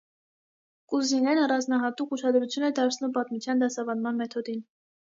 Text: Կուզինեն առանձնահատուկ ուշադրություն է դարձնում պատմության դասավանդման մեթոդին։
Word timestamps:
Կուզինեն 0.93 1.41
առանձնահատուկ 1.43 2.17
ուշադրություն 2.17 2.67
է 2.71 2.75
դարձնում 2.81 3.17
պատմության 3.21 3.67
դասավանդման 3.67 4.23
մեթոդին։ 4.27 4.69